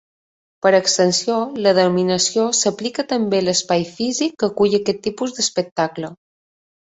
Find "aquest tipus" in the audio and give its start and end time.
4.81-5.35